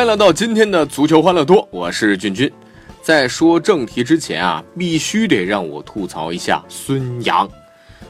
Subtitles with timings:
[0.00, 2.50] 欢迎来到今天的足球欢乐多，我是俊君。
[3.02, 7.46] 在说正题之前啊，必须得让我吐槽一下孙杨。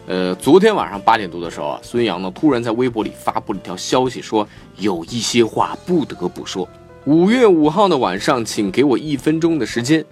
[0.06, 6.68] 呃，昨天晚上八点多的时候啊，孙杨呢突然在微博里发布了一条消息，说有一些话不得不说。
[7.06, 10.04] 五月五号的晚上，请给我一分钟的时间，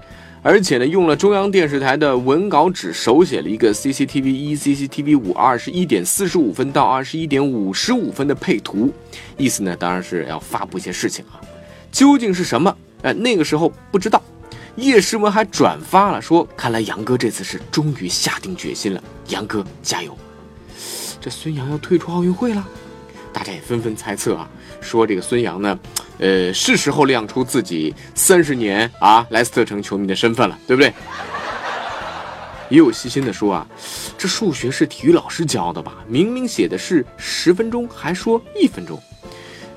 [0.42, 8.92] 而且呢，用了中央电视台的文稿纸手写了一个 CCTV 一、CCTV 五二十一点四十五分到二十一点五十五分的配图，
[9.36, 11.38] 意思呢，当然是要发布一些事情啊。
[11.98, 12.76] 究竟是什么？
[13.02, 14.22] 哎，那个时候不知道。
[14.76, 20.16] 叶诗文还转发了，说：“看来杨哥这次是终于下定决心了，杨哥加油！”
[21.20, 22.64] 这孙杨要退出奥运会了，
[23.32, 24.48] 大家也纷纷猜测啊，
[24.80, 25.76] 说这个孙杨呢，
[26.18, 30.94] 呃，是时候亮出自己三十年啊莱斯特城球迷的身份了，对不对？
[32.70, 33.66] 也有细心的说啊，
[34.16, 35.96] 这数学是体育老师教的吧？
[36.06, 39.02] 明明写的是十分钟，还说一分钟。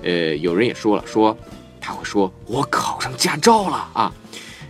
[0.04, 1.36] 呃，有人也说了，说。
[1.82, 4.14] 他会说：“我考上驾照了啊！”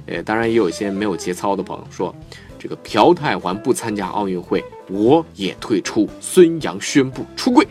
[0.08, 2.16] 呃，当然也有一些没有节操的朋友说
[2.58, 7.68] ：“这个朴泰桓不参加奥运会，我也退出。”孙杨宣布出柜。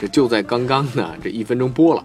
[0.00, 2.04] 这就在刚刚呢，这一分钟播了，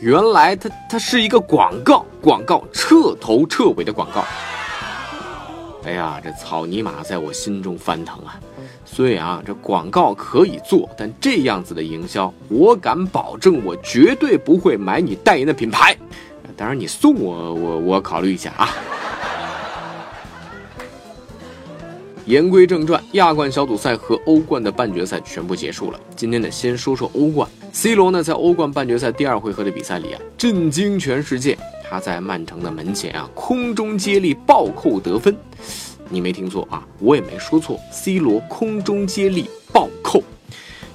[0.00, 4.22] 原来他他是一个广告，广告彻头彻尾的广告。
[5.84, 8.38] 哎呀，这草泥马在我心中翻腾啊！
[8.84, 15.96] 所以啊，这广告可以做，但这样子的营销，我敢保证，我绝对不会买你代言的品牌。
[16.56, 18.68] 当然，你送我，我我考虑一下啊。
[22.26, 25.98] 言归正传，亚冠小组赛和欧冠的半决赛全部结束了。
[26.14, 27.48] 今天呢，先说说欧冠。
[27.72, 31.56] C 罗呢，在欧冠半决赛第二回合的比赛里啊，震惊全世界。
[31.88, 35.34] 他在曼城的门前啊，空中接力暴扣得分。
[36.10, 37.78] 你没听错啊，我也没说错。
[37.92, 40.22] C 罗空中接力暴扣，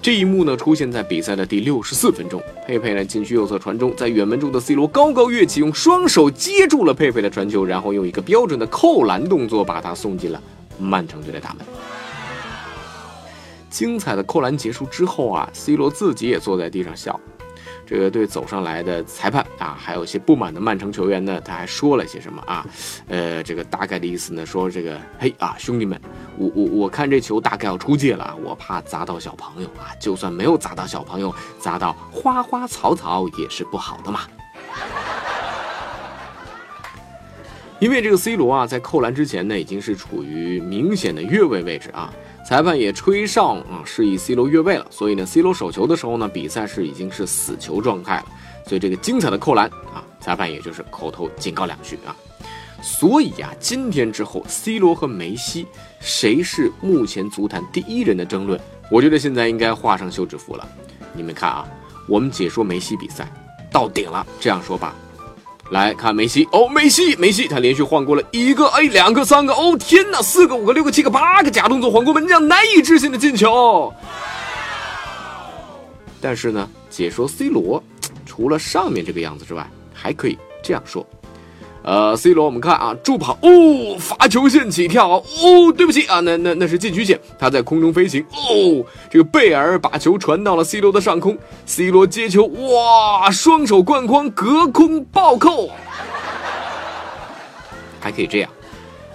[0.02, 2.42] 这一幕呢，出现在比赛的第六十四分钟。
[2.68, 10.42] 佩佩呢，禁区右侧传中，在远门中的 C 罗高高跃起，用双手接住了佩佩的传球，然后用一个标准的扣篮动作，把他送进了
[10.78, 11.66] 曼城队的大门。
[13.70, 17.20] 精彩的扣篮结束之后啊，C 罗自己也坐在地上笑。
[17.86, 22.66] 这个对走上来的裁判啊，还有一些不满的曼城球员呢，他还说了些什么啊？
[23.08, 26.00] 呃，这个大概的意思呢，说这个嘿啊，兄弟们，
[26.38, 34.22] 我我我看这球大概要出界了啊，我怕砸到小朋友啊，就算没有砸到小朋友，砸到花花草草也是不好的嘛。
[37.80, 42.12] 因为这个 C 罗啊，在扣篮之前呢，已经是处于明显的越位位置啊。
[42.48, 44.86] 裁判也吹哨啊，示意 C 罗越位了。
[44.92, 48.26] 所以呢，C 罗手球的时候呢，比赛是已经是死球状态了。
[48.68, 52.16] 所以这个精彩的扣篮啊，裁判也就是口头警告两句啊。
[52.84, 55.66] 所以啊，今天之后，C 罗和梅西
[56.00, 58.60] 谁是目前足坛第一人的争论，
[58.92, 60.68] 我觉得现在应该画上休止符了。
[61.14, 61.68] 你们看啊，
[62.08, 63.28] 我们解说梅西比赛
[63.72, 64.94] 到顶了，这样说吧。
[65.72, 73.92] 来看梅西哦，梅西，梅西，他连续晃过了一个，哎，两个，三个，哦，天哪，四个，五个，六个，七个，八个假动作，晃过门将难以置信的进球。
[76.22, 77.84] 但是呢，解说 C 罗，
[78.26, 81.06] 除了上面这个样子之外，还可以这样说。
[81.86, 85.24] 呃，C 罗，我们看啊，助跑哦，罚球线起跳哦，
[85.78, 91.38] 对不起啊，那那那是禁区线，他在空中飞行哦，这个贝尔把球传到了 C 罗的上空
[91.68, 95.70] ，C 罗接球哇，双手灌筐隔空暴扣，
[98.00, 98.50] 还可以这样，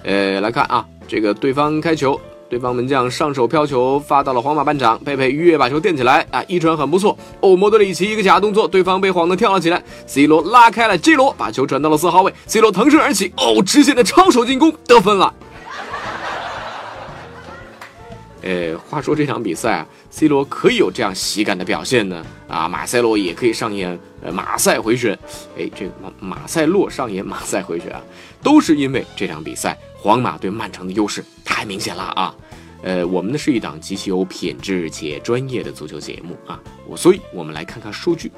[0.04, 2.20] 呃，来看啊，这个对方开球。
[2.50, 7.16] 对方门将上手飘球发到了皇马半场，佩佩跃把球垫起来啊，一传很不错。
[7.38, 9.80] 哦，莫德里奇一个假动作，对方被晃得跳了起来。
[10.04, 15.32] C 罗拉开了 J 罗，把球传到了四号位，C 罗腾身而起，哦，直线的超手进攻得分了。
[18.42, 22.24] 呃，话说这场比赛啊，C 罗可以有这样喜感的表现呢？
[22.48, 25.18] 啊，马塞洛也可以上演呃马赛回旋。
[25.58, 28.00] 哎，这马马塞洛上演马赛回旋啊，
[28.42, 29.78] 都是因为这场比赛。
[30.02, 32.34] 皇马对曼城的优势太明显了啊！
[32.82, 36.58] 呃，我们呢是一档极其有品质且专业的足球节目啊，
[36.88, 38.32] 我所以我们来看看数据。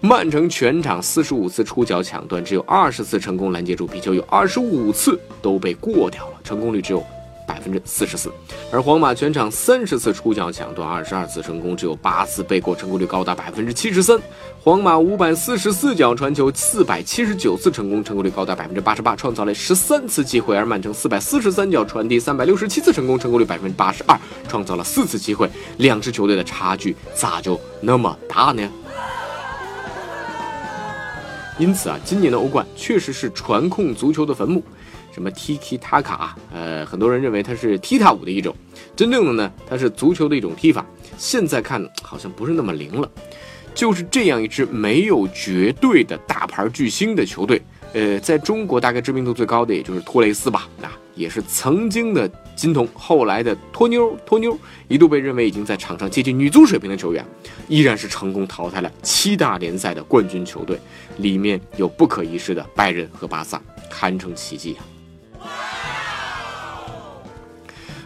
[0.00, 7.04] 曼城全场四十五次出脚抢断，只有二十次成功拦截住皮球，有二十五次都被过掉了，成功率只有
[7.46, 8.32] 百分之四十四，
[8.70, 14.18] 而皇马全场三十次出脚抢断，二十二次成功，只有八次被过，成功率高达百分之七十三。
[14.62, 24.18] 皇马五百四十四脚传球，四百七十九次成功，成功率高达百分之八十八，创造了十三次机会；而曼城四百四十三脚传递，三百六十七次成功，成功率百分之八十二，
[24.48, 25.48] 创造了四次机会。
[25.76, 28.68] 两支球队的差距咋就那么大呢？
[31.56, 34.60] 因此啊，今年的欧冠确实是传控足球的坟墓。
[35.14, 38.54] 什么踢踢塔卡，呃，很多人认为它是踢踏舞的一种，
[38.96, 40.84] 真正的呢，它是足球的一种踢法。
[41.16, 43.08] 现在看好像不是那么灵了。
[43.74, 47.60] 就是这样一支没有绝对的大牌巨星的球队，
[47.92, 54.56] 呃，在中国大概知名度最高的也就是托雷斯吧，啊，也是曾经的金童，后来的托妞，托妞
[54.86, 57.24] 一度被认为已经在场上接近女足水平的球员，
[57.66, 60.78] 依然是成功淘汰了七大联赛的冠军球队，
[61.16, 63.60] 里面有不可一世的拜仁和巴萨，
[63.90, 64.93] 堪称奇迹啊。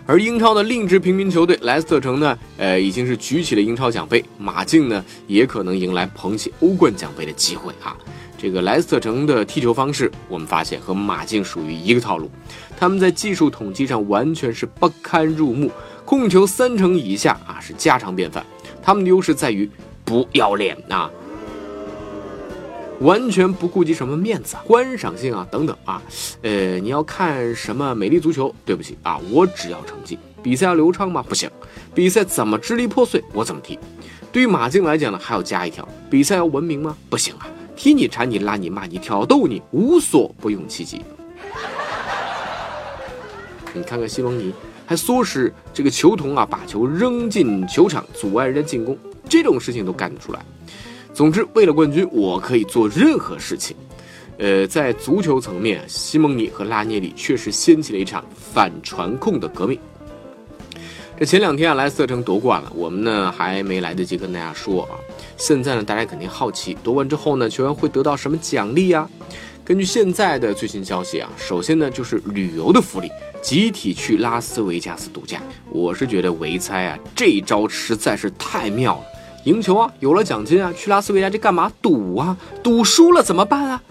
[0.08, 7.94] 而英超的另一支平民球队莱斯特城呢，呃，已经是举起了英超奖杯，马竞呢也可能迎来捧起欧冠奖杯的机会啊。
[8.38, 12.30] 这个莱斯特城的踢球方式，我们发现和马竞属于一个套路，
[12.74, 15.70] 他们在技术统计上完全是不堪入目，
[16.06, 18.42] 控球三成以下啊是家常便饭，
[18.82, 19.68] 他们的优势在于
[20.06, 21.10] 不要脸啊。
[23.00, 26.02] 完全不顾及什么面子啊、观赏性啊等等啊，
[26.42, 28.52] 呃，你要看什么美丽足球？
[28.64, 30.18] 对不起啊，我只要成绩。
[30.42, 31.24] 比赛要流畅吗？
[31.28, 31.50] 不行。
[31.94, 33.78] 比赛怎么支离破碎，我怎么踢。
[34.30, 36.96] 对于马竞来讲呢，还要加一条：比赛要文明吗？
[37.08, 41.00] 不行啊，踢你、缠你、拉你、骂你、挑逗你，无所不用其极。
[43.72, 44.52] 你看看西蒙尼，
[44.86, 48.98] 还唆使这个球童啊把球扔进球场，阻碍人家进攻，
[49.28, 50.40] 这种事情都干得出来。
[51.18, 53.76] 总之，为了冠军，我可以做任何事情。
[54.38, 59.76] 呃，在足球层面，西蒙尼和拉涅里确实掀起了一场反传控的革命。
[61.18, 64.94] 这前两天啊，莱斯特城夺冠了，我们呢还没来得及跟大家说啊。
[65.36, 69.04] 现在呢，大家肯定好奇，夺冠之后呢，球员会得到什么奖励呀？
[69.64, 73.10] 根据现在的最新消息啊，首先呢就是旅游的福利，
[73.42, 75.42] 集体去拉斯维加斯度假。
[75.68, 79.17] 我是觉得维猜啊，这一招实在是太妙了。
[79.48, 81.72] 赢球啊，有了奖金啊，去拉斯维加斯干嘛？
[81.80, 83.82] 赌啊，赌输了怎么办啊？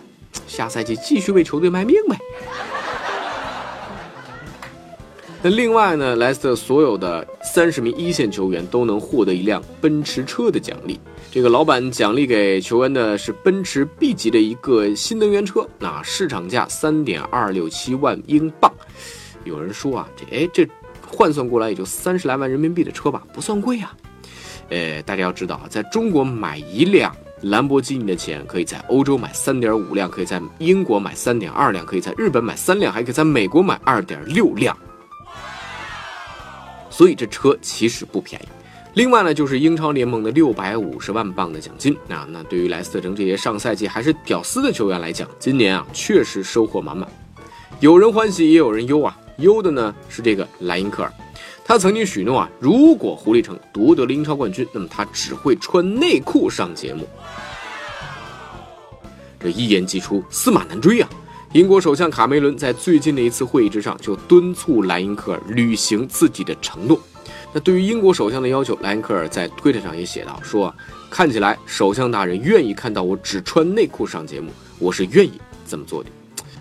[0.46, 2.16] 下赛季继续为球队卖命呗。
[5.42, 11.00] 那另外呢，莱斯特所有的三十名一线球员都能获得一辆奔驰车的奖励。
[11.32, 18.72] 这个老板奖励给球员的是奔驰 B 级的一个新能源车，那市场价三点二六七万英镑。
[19.44, 20.68] 有人说啊，这哎这
[21.08, 23.96] 换算过来也就三十来万人民币的车吧，不算贵啊。
[24.70, 34.76] 呃，大家要知道啊，在中国买一辆兰博基尼的钱，可以在欧洲买三点五辆，可以在英国买三点二辆，可以在日本买三辆，还可以在美国买二点六辆。
[36.90, 38.46] 所以这车其实不便宜。
[38.96, 42.28] 另外呢，就是英超联盟的六百五十万镑的奖金啊。
[42.32, 47.08] 那对于莱斯特城这些上赛季还是屌丝的球员来讲，今年啊确实收获满满。
[47.80, 49.16] 有人欢喜，也有人忧啊。
[49.38, 51.14] 忧的呢是这个莱因克尔。
[51.68, 57.06] 他曾经许诺啊，如果狐狸城夺得了英超冠军，那么他只会穿内裤上节目。
[59.38, 61.10] 这一言既出，驷马难追啊！
[61.52, 66.98] 英国首相卡梅伦在最近的一次会议之上就敦促莱因克尔履行自己的承诺。
[67.52, 70.74] 那对于英国首相的要求，莱因克尔在推特上也写道：“说
[71.10, 75.34] 看起来首相大人愿意看到我只穿内裤上节目，我是愿意
[75.68, 76.10] 这么做的。”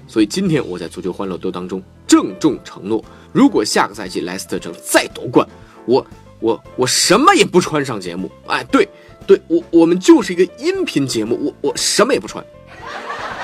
[0.07, 3.05] 所以今天我在足球欢乐多当中郑重承诺。
[3.33, 5.47] 如果下个赛季莱斯特城再夺冠，
[5.85, 6.07] 我
[6.41, 8.31] 我我什么也不穿上节目。
[8.47, 8.89] 哎，对
[9.27, 12.45] 对，我我们就是一个音频节目，我我什么也不穿。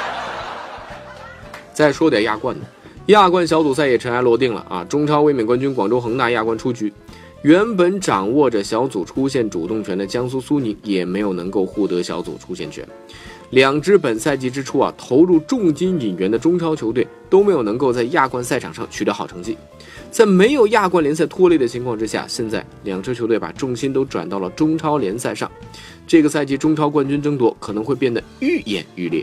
[1.75, 2.66] 再说点亚冠的，
[3.07, 4.85] 亚冠小组赛也尘埃落定了啊！
[4.85, 6.92] 中超卫冕冠军广州恒大亚冠出局，
[7.42, 12.87] 原本掌握着小组出线主动权的江苏苏宁也没有能够获得小组出线权。
[13.53, 19.59] 两支本赛季之初啊投入重金引援的中超球队都没有能够在亚冠赛场上取得好成绩，
[20.11, 25.51] 在没有亚冠联赛拖累的情况之下，现在两支球队把重心都转到了中超联赛上，
[26.07, 29.23] 这个赛季中超冠军争夺可能会变得愈演愈烈。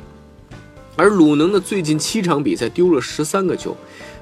[0.96, 3.76] 而鲁能的最近七场比赛丢了十三个球，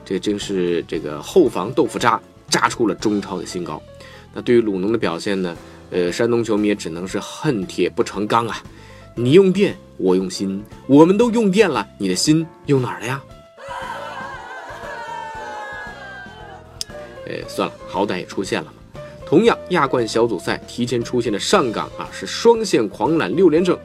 [0.06, 3.82] 这真是这个后防豆腐渣扎出了中超的新高。
[4.34, 5.54] 那对于鲁能的表现呢？
[5.90, 8.62] 呃，山东球迷也只能是恨铁不成钢啊。
[9.20, 13.24] 你用电，我用心，我们都用电了，你的心用哪儿了呀？
[17.26, 19.02] 呃，算了，好歹也出现了嘛。
[19.26, 23.76] 同样，亚冠小组赛提前出现的上港啊，是双线狂揽六连胜。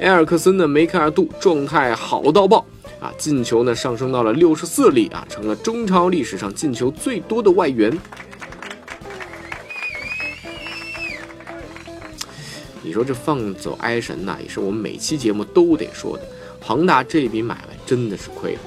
[0.00, 2.62] 埃尔克森的梅开二度，状态好到爆
[3.00, 7.90] 啊，进球呢上升到了六十四粒啊，成了中超历史上进球最多的外援。
[12.94, 16.22] 说这放走埃神呐，也是我们每期节目都得说的。
[16.60, 18.60] 恒大这笔买卖真的是亏了。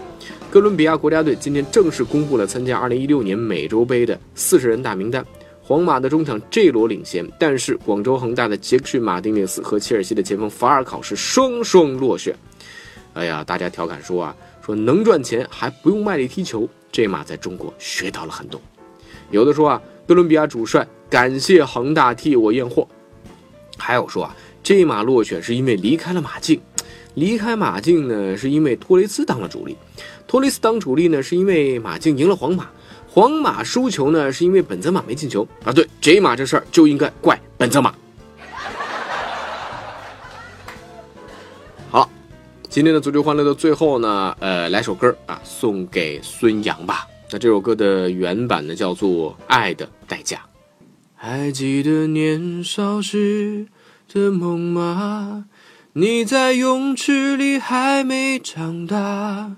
[0.51, 5.25] 哥伦比亚国家队今天正式公布了参加2016年美洲杯的四十人大名单。
[5.61, 12.33] 皇马的中场 J 罗领衔，但是广州恒大的杰克逊·马丁内斯和切尔西的前锋法尔考是双双落选。
[13.13, 18.61] 哎呀，大家调侃说啊，说能赚钱还不用卖力踢球，这马在中国学到了很多。
[19.29, 22.87] 有的说啊，哥伦比亚主帅感谢恒大替我验货。
[23.77, 26.59] 还有说啊，这马落选是因为离开了马竞，
[27.13, 29.77] 离开马竞呢是因为托雷斯当了主力，
[30.27, 32.69] 托雷斯当主力呢是因为马竞赢了皇马，
[33.07, 35.71] 皇马输球呢是因为本泽马没进球啊。
[35.71, 37.93] 对，这马这事儿就应该怪本泽马。
[41.89, 42.09] 好，
[42.69, 47.07] 今天的足球欢乐的最后呢，呃，来首歌啊，送给孙杨吧。
[47.31, 50.37] 那这首歌的原版呢叫做《爱的代价》。
[51.19, 53.65] 还记得年少时
[54.13, 55.45] 的梦吗？
[55.93, 59.55] 你在泳池里还没长大，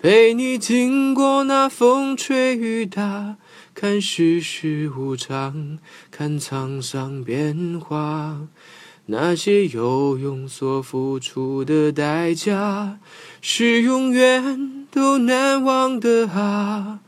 [0.00, 3.36] 陪你经过那风吹雨打，
[3.74, 5.78] 看世事无常，
[6.10, 8.48] 看沧桑变化。
[9.04, 12.98] 那些游泳所付出的代价，
[13.42, 17.00] 是永远都难忘的啊。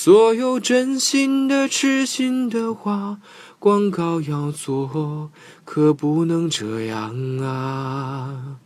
[0.00, 3.18] 所有真心的、痴心的话，
[3.58, 5.32] 广告要做，
[5.64, 8.58] 可不能这样啊！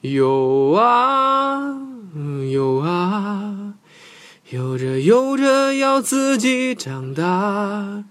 [0.00, 1.78] 有啊
[2.50, 3.74] 有啊，
[4.50, 8.02] 有着有着要自己长大。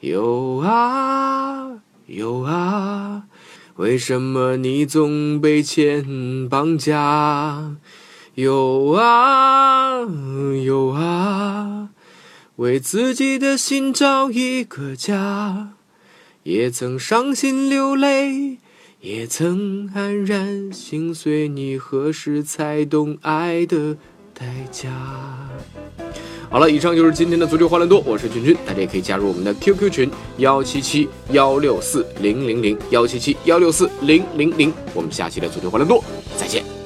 [0.00, 3.24] 有啊有啊，
[3.76, 7.76] 为什么你总被钱绑架？
[8.38, 9.98] 有啊
[10.64, 11.88] 有啊，
[12.54, 15.70] 为自己的心找一个家，
[16.44, 18.58] 也曾伤心流泪，
[19.00, 21.48] 也曾黯然心碎。
[21.48, 23.96] 你何时才懂爱的
[24.32, 24.88] 代价？
[26.48, 36.04] 好了，以上就是今天的足球欢乐多，我是君君，大家也可以加入我们的 QQ 群幺七七幺六四零零零幺七七幺六四零零零，我们下期的足球欢乐多
[36.36, 36.77] 再见。